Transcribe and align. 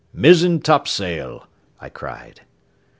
"Mizzen 0.15 0.61
topsail!" 0.61 1.45
I 1.79 1.89
cried. 1.89 2.41